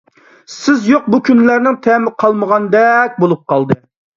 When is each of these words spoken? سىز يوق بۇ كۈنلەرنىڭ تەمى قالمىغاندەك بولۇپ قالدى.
سىز 0.53 0.87
يوق 0.91 1.11
بۇ 1.15 1.19
كۈنلەرنىڭ 1.27 1.77
تەمى 1.89 2.15
قالمىغاندەك 2.25 3.21
بولۇپ 3.25 3.47
قالدى. 3.55 3.83